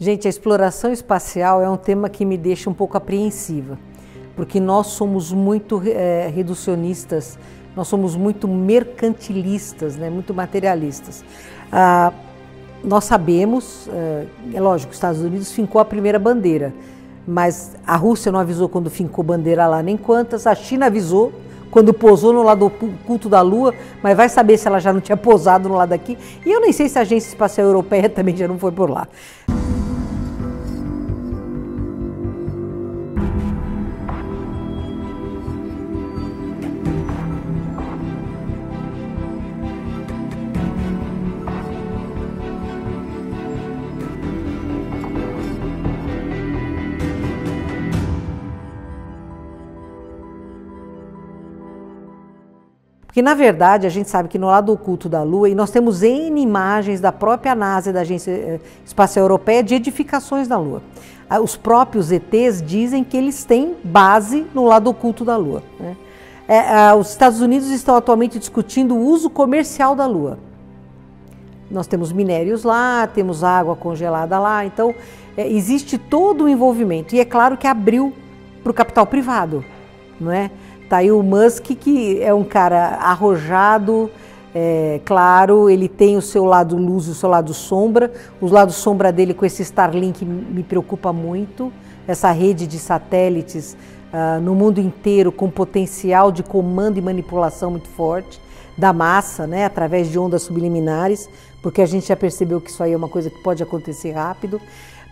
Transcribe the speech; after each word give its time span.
Gente, 0.00 0.28
a 0.28 0.30
exploração 0.30 0.92
espacial 0.92 1.60
é 1.60 1.68
um 1.68 1.76
tema 1.76 2.08
que 2.08 2.24
me 2.24 2.38
deixa 2.38 2.70
um 2.70 2.72
pouco 2.72 2.96
apreensiva, 2.96 3.76
porque 4.36 4.60
nós 4.60 4.86
somos 4.86 5.32
muito 5.32 5.82
é, 5.84 6.30
reducionistas, 6.32 7.36
nós 7.74 7.88
somos 7.88 8.14
muito 8.14 8.46
mercantilistas, 8.46 9.96
né, 9.96 10.08
muito 10.08 10.32
materialistas. 10.32 11.24
Ah, 11.72 12.12
nós 12.84 13.06
sabemos, 13.06 13.88
é, 13.92 14.26
é 14.54 14.60
lógico, 14.60 14.92
os 14.92 14.96
Estados 14.96 15.20
Unidos 15.20 15.50
fincou 15.50 15.80
a 15.80 15.84
primeira 15.84 16.16
bandeira, 16.16 16.72
mas 17.26 17.74
a 17.84 17.96
Rússia 17.96 18.30
não 18.30 18.38
avisou 18.38 18.68
quando 18.68 18.88
fincou 18.88 19.24
bandeira 19.24 19.66
lá 19.66 19.82
nem 19.82 19.96
quantas, 19.96 20.46
a 20.46 20.54
China 20.54 20.86
avisou 20.86 21.32
quando 21.72 21.92
posou 21.92 22.32
no 22.32 22.44
lado 22.44 22.66
oculto 22.66 23.28
da 23.28 23.40
Lua, 23.42 23.74
mas 24.00 24.16
vai 24.16 24.28
saber 24.28 24.58
se 24.58 24.68
ela 24.68 24.78
já 24.78 24.92
não 24.92 25.00
tinha 25.00 25.16
posado 25.16 25.68
no 25.68 25.74
lado 25.74 25.92
aqui. 25.92 26.16
E 26.46 26.50
eu 26.50 26.60
nem 26.60 26.72
sei 26.72 26.88
se 26.88 26.98
a 26.98 27.02
Agência 27.02 27.28
Espacial 27.28 27.66
Europeia 27.66 28.08
também 28.08 28.36
já 28.36 28.46
não 28.46 28.58
foi 28.58 28.70
por 28.70 28.88
lá. 28.88 29.08
Porque, 53.08 53.22
na 53.22 53.32
verdade, 53.32 53.86
a 53.86 53.90
gente 53.90 54.10
sabe 54.10 54.28
que 54.28 54.38
no 54.38 54.48
lado 54.48 54.70
oculto 54.70 55.08
da 55.08 55.22
Lua, 55.22 55.48
e 55.48 55.54
nós 55.54 55.70
temos 55.70 56.02
N 56.02 56.40
imagens 56.40 57.00
da 57.00 57.10
própria 57.10 57.54
NASA, 57.54 57.90
da 57.90 58.02
Agência 58.02 58.30
eh, 58.30 58.60
Espacial 58.84 59.24
Europeia, 59.24 59.62
de 59.62 59.74
edificações 59.74 60.46
da 60.46 60.58
Lua. 60.58 60.82
Ah, 61.28 61.40
os 61.40 61.56
próprios 61.56 62.12
ETs 62.12 62.62
dizem 62.62 63.02
que 63.02 63.16
eles 63.16 63.44
têm 63.44 63.76
base 63.82 64.46
no 64.54 64.66
lado 64.66 64.90
oculto 64.90 65.24
da 65.24 65.38
Lua. 65.38 65.62
Né? 65.80 65.96
É, 66.46 66.94
os 66.94 67.08
Estados 67.08 67.40
Unidos 67.40 67.70
estão 67.70 67.96
atualmente 67.96 68.38
discutindo 68.38 68.94
o 68.94 69.06
uso 69.06 69.30
comercial 69.30 69.96
da 69.96 70.06
Lua. 70.06 70.38
Nós 71.70 71.86
temos 71.86 72.12
minérios 72.12 72.62
lá, 72.62 73.06
temos 73.06 73.42
água 73.42 73.74
congelada 73.74 74.38
lá, 74.38 74.64
então 74.66 74.94
é, 75.34 75.50
existe 75.50 75.96
todo 75.96 76.44
o 76.44 76.48
envolvimento. 76.48 77.14
E 77.14 77.20
é 77.20 77.24
claro 77.24 77.56
que 77.56 77.66
abriu 77.66 78.12
para 78.62 78.70
o 78.70 78.74
capital 78.74 79.06
privado, 79.06 79.64
não 80.20 80.30
é? 80.30 80.50
Tá 80.88 80.98
aí 80.98 81.12
o 81.12 81.22
Musk, 81.22 81.66
que 81.78 82.22
é 82.22 82.32
um 82.32 82.44
cara 82.44 82.98
arrojado, 83.00 84.10
é, 84.54 85.00
claro, 85.04 85.68
ele 85.68 85.88
tem 85.88 86.16
o 86.16 86.22
seu 86.22 86.44
lado 86.44 86.76
luz 86.76 87.06
e 87.06 87.10
o 87.10 87.14
seu 87.14 87.28
lado 87.28 87.52
sombra. 87.52 88.10
O 88.40 88.46
lado 88.46 88.72
sombra 88.72 89.12
dele 89.12 89.34
com 89.34 89.44
esse 89.44 89.62
Starlink 89.62 90.24
me 90.24 90.62
preocupa 90.62 91.12
muito. 91.12 91.72
Essa 92.06 92.30
rede 92.30 92.66
de 92.66 92.78
satélites 92.78 93.76
uh, 94.12 94.40
no 94.40 94.54
mundo 94.54 94.80
inteiro 94.80 95.30
com 95.30 95.50
potencial 95.50 96.32
de 96.32 96.42
comando 96.42 96.98
e 96.98 97.02
manipulação 97.02 97.70
muito 97.72 97.88
forte 97.88 98.40
da 98.78 98.92
massa, 98.92 99.46
né, 99.46 99.64
através 99.64 100.08
de 100.08 100.18
ondas 100.18 100.42
subliminares, 100.42 101.28
porque 101.60 101.82
a 101.82 101.86
gente 101.86 102.06
já 102.06 102.16
percebeu 102.16 102.60
que 102.60 102.70
isso 102.70 102.80
aí 102.80 102.92
é 102.92 102.96
uma 102.96 103.08
coisa 103.08 103.28
que 103.28 103.42
pode 103.42 103.60
acontecer 103.62 104.12
rápido. 104.12 104.60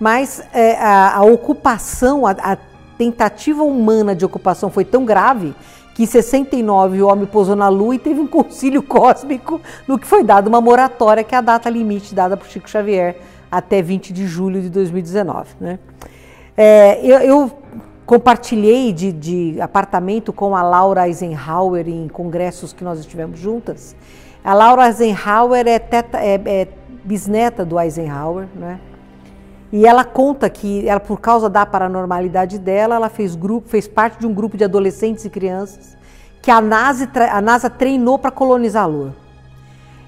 Mas 0.00 0.42
é, 0.52 0.76
a, 0.76 1.16
a, 1.16 1.24
ocupação, 1.24 2.26
a, 2.26 2.30
a 2.30 2.56
tentativa 2.96 3.62
humana 3.62 4.14
de 4.14 4.24
ocupação 4.24 4.70
foi 4.70 4.84
tão 4.84 5.04
grave 5.04 5.54
que 5.94 6.02
em 6.02 6.06
69 6.06 7.00
o 7.00 7.08
homem 7.08 7.24
pousou 7.24 7.56
na 7.56 7.68
Lua 7.68 7.94
e 7.94 7.98
teve 7.98 8.20
um 8.20 8.26
concílio 8.28 8.82
cósmico 8.82 9.60
no 9.88 9.98
que 9.98 10.06
foi 10.06 10.22
dado 10.22 10.46
uma 10.48 10.60
moratória, 10.60 11.24
que 11.24 11.34
é 11.34 11.38
a 11.38 11.40
data 11.40 11.70
limite 11.70 12.14
dada 12.14 12.36
por 12.36 12.46
Chico 12.46 12.68
Xavier 12.68 13.16
até 13.50 13.80
20 13.80 14.12
de 14.12 14.26
julho 14.26 14.60
de 14.60 14.68
2019. 14.68 15.54
Né? 15.58 15.78
É, 16.56 17.00
eu, 17.02 17.18
eu, 17.20 17.52
compartilhei 18.04 18.92
de, 18.92 19.10
de, 19.10 19.60
apartamento 19.60 20.32
com 20.32 20.54
a 20.54 20.62
Laura 20.62 21.08
Eisenhower 21.08 21.88
em 21.88 22.06
congressos 22.08 22.72
que 22.72 22.84
nós 22.84 23.00
estivemos 23.00 23.40
juntas. 23.40 23.96
A 24.44 24.54
Laura 24.54 24.86
Eisenhower 24.86 25.66
é, 25.66 25.78
teta, 25.78 26.18
é, 26.18 26.40
é 26.46 26.68
bisneta 27.02 27.64
do 27.64 27.80
Eisenhower, 27.80 28.46
né? 28.54 28.78
E 29.72 29.86
ela 29.86 30.04
conta 30.04 30.48
que 30.48 30.88
ela, 30.88 31.00
por 31.00 31.20
causa 31.20 31.48
da 31.48 31.66
paranormalidade 31.66 32.58
dela, 32.58 32.94
ela 32.94 33.08
fez 33.08 33.34
grupo, 33.34 33.68
fez 33.68 33.88
parte 33.88 34.18
de 34.20 34.26
um 34.26 34.32
grupo 34.32 34.56
de 34.56 34.64
adolescentes 34.64 35.24
e 35.24 35.30
crianças 35.30 35.96
que 36.46 36.50
a 36.52 36.60
NASA, 36.60 37.10
a 37.32 37.40
NASA 37.40 37.68
treinou 37.68 38.20
para 38.20 38.30
colonizar 38.30 38.84
a 38.84 38.86
Lua. 38.86 39.16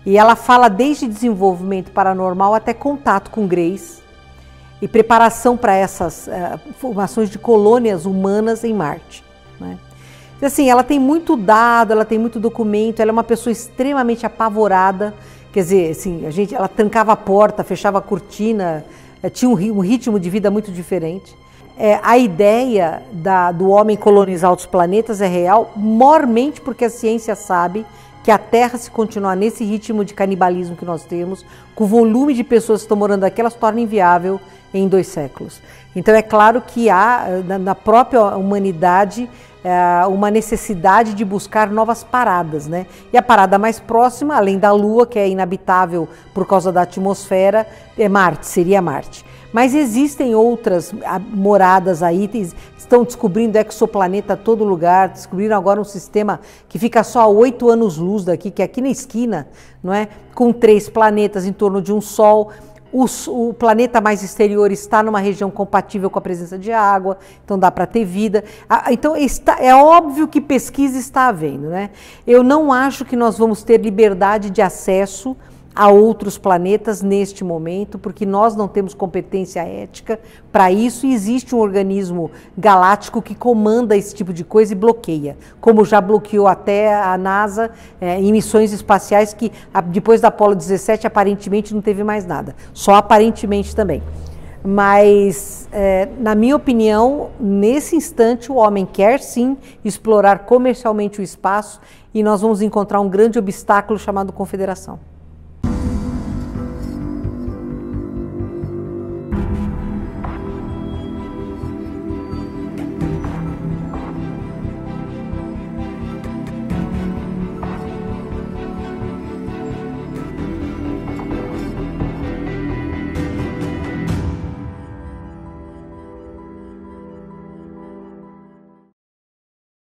E 0.06 0.16
ela 0.16 0.36
fala 0.36 0.68
desde 0.68 1.08
desenvolvimento 1.08 1.90
paranormal 1.90 2.54
até 2.54 2.72
contato 2.72 3.28
com 3.28 3.44
Grace 3.44 4.00
e 4.80 4.86
preparação 4.86 5.56
para 5.56 5.74
essas 5.74 6.28
uh, 6.28 6.60
formações 6.74 7.28
de 7.28 7.40
colônias 7.40 8.06
humanas 8.06 8.62
em 8.62 8.72
Marte. 8.72 9.24
Né? 9.58 9.76
Assim, 10.40 10.70
ela 10.70 10.84
tem 10.84 11.00
muito 11.00 11.36
dado, 11.36 11.90
ela 11.90 12.04
tem 12.04 12.20
muito 12.20 12.38
documento, 12.38 13.00
ela 13.00 13.10
é 13.10 13.12
uma 13.12 13.24
pessoa 13.24 13.50
extremamente 13.50 14.24
apavorada. 14.24 15.12
Quer 15.52 15.60
dizer, 15.60 15.90
assim, 15.90 16.24
a 16.24 16.30
gente, 16.30 16.54
ela 16.54 16.68
trancava 16.68 17.10
a 17.10 17.16
porta, 17.16 17.64
fechava 17.64 17.98
a 17.98 18.00
cortina, 18.00 18.84
tinha 19.32 19.50
um, 19.50 19.80
ritmo 19.80 20.20
de 20.20 20.30
vida 20.30 20.50
muito 20.50 20.70
diferente. 20.70 21.34
É, 21.76 22.00
a 22.02 22.18
ideia 22.18 23.02
da, 23.12 23.52
do 23.52 23.68
homem 23.68 23.96
colonizar 23.96 24.50
outros 24.50 24.66
planetas 24.66 25.20
é 25.20 25.26
real, 25.26 25.72
mormente 25.76 26.60
porque 26.60 26.84
a 26.84 26.90
ciência 26.90 27.34
sabe 27.34 27.86
que 28.22 28.30
a 28.30 28.38
Terra, 28.38 28.76
se 28.76 28.90
continuar 28.90 29.36
nesse 29.36 29.64
ritmo 29.64 30.04
de 30.04 30.12
canibalismo 30.12 30.76
que 30.76 30.84
nós 30.84 31.04
temos, 31.04 31.44
com 31.74 31.84
o 31.84 31.86
volume 31.86 32.34
de 32.34 32.44
pessoas 32.44 32.80
que 32.80 32.84
estão 32.84 32.96
morando 32.96 33.24
aqui, 33.24 33.40
ela 33.40 33.50
se 33.50 33.56
torna 33.56 33.80
inviável 33.80 34.40
em 34.74 34.86
dois 34.86 35.06
séculos. 35.06 35.62
Então 35.96 36.14
é 36.14 36.22
claro 36.22 36.60
que 36.60 36.90
há 36.90 37.26
na 37.60 37.74
própria 37.74 38.36
humanidade 38.36 39.28
é, 39.68 40.06
uma 40.06 40.30
necessidade 40.30 41.12
de 41.12 41.24
buscar 41.26 41.70
novas 41.70 42.02
paradas, 42.02 42.66
né? 42.66 42.86
E 43.12 43.18
a 43.18 43.22
parada 43.22 43.58
mais 43.58 43.78
próxima, 43.78 44.34
além 44.34 44.58
da 44.58 44.72
Lua, 44.72 45.06
que 45.06 45.18
é 45.18 45.28
inabitável 45.28 46.08
por 46.32 46.46
causa 46.46 46.72
da 46.72 46.82
atmosfera, 46.82 47.66
é 47.98 48.08
Marte, 48.08 48.46
seria 48.46 48.80
Marte. 48.80 49.26
Mas 49.52 49.74
existem 49.74 50.34
outras 50.34 50.92
moradas 51.30 52.02
aí, 52.02 52.30
estão 52.76 53.04
descobrindo 53.04 53.58
exoplaneta 53.58 54.34
a 54.34 54.36
todo 54.36 54.64
lugar, 54.64 55.08
descobriram 55.08 55.56
agora 55.56 55.80
um 55.80 55.84
sistema 55.84 56.40
que 56.68 56.78
fica 56.78 57.02
só 57.02 57.20
a 57.20 57.26
oito 57.26 57.68
anos-luz 57.68 58.24
daqui, 58.24 58.50
que 58.50 58.62
é 58.62 58.64
aqui 58.64 58.80
na 58.80 58.88
esquina, 58.88 59.48
não 59.82 59.92
é? 59.92 60.08
Com 60.34 60.52
três 60.52 60.88
planetas 60.88 61.46
em 61.46 61.52
torno 61.52 61.80
de 61.80 61.92
um 61.92 62.00
Sol. 62.00 62.50
O, 62.92 63.04
o, 63.28 63.52
planeta 63.52 64.00
mais 64.00 64.22
exterior 64.22 64.72
está 64.72 65.02
numa 65.02 65.20
região 65.20 65.50
compatível 65.50 66.08
com 66.08 66.18
a 66.18 66.22
presença 66.22 66.58
de 66.58 66.72
água, 66.72 67.18
então 67.44 67.58
dá 67.58 67.70
para 67.70 67.86
ter 67.86 68.04
vida. 68.04 68.42
Então 68.90 69.16
está, 69.16 69.58
é 69.60 69.74
óbvio 69.74 70.26
que 70.26 70.40
pesquisa 70.40 70.98
está 70.98 71.28
havendo. 71.28 71.68
Né? 71.68 71.90
Eu 72.26 72.42
não 72.42 72.72
acho 72.72 73.04
que 73.04 73.16
nós 73.16 73.36
vamos 73.36 73.62
ter 73.62 73.78
liberdade 73.80 74.50
de 74.50 74.62
acesso 74.62 75.36
a 75.74 75.88
outros 75.88 76.36
planetas 76.36 77.02
neste 77.02 77.44
momento, 77.44 77.98
porque 77.98 78.26
nós 78.26 78.56
não 78.56 78.66
temos 78.66 78.94
competência 78.94 79.60
ética 79.60 80.18
para 80.50 80.72
isso 80.72 81.06
e 81.06 81.14
existe 81.14 81.54
um 81.54 81.58
organismo 81.58 82.30
galáctico 82.56 83.22
que 83.22 83.34
comanda 83.34 83.96
esse 83.96 84.14
tipo 84.14 84.32
de 84.32 84.42
coisa 84.44 84.72
e 84.72 84.76
bloqueia, 84.76 85.36
como 85.60 85.84
já 85.84 86.00
bloqueou 86.00 86.48
até 86.48 86.94
a 86.94 87.16
NASA 87.16 87.70
é, 88.00 88.20
em 88.20 88.32
missões 88.32 88.72
espaciais 88.72 89.32
que 89.32 89.52
depois 89.86 90.20
da 90.20 90.28
Apollo 90.28 90.56
17 90.56 91.06
aparentemente 91.06 91.72
não 91.74 91.80
teve 91.80 92.02
mais 92.02 92.26
nada, 92.26 92.56
só 92.72 92.94
aparentemente 92.94 93.74
também. 93.76 94.02
Mas, 94.64 95.68
é, 95.70 96.08
na 96.18 96.34
minha 96.34 96.56
opinião, 96.56 97.30
nesse 97.38 97.94
instante 97.94 98.50
o 98.50 98.56
homem 98.56 98.84
quer 98.84 99.20
sim 99.20 99.56
explorar 99.84 100.40
comercialmente 100.40 101.20
o 101.20 101.22
espaço 101.22 101.80
e 102.12 102.22
nós 102.22 102.40
vamos 102.40 102.60
encontrar 102.60 103.00
um 103.00 103.08
grande 103.08 103.38
obstáculo 103.38 103.98
chamado 103.98 104.32
confederação. 104.32 104.98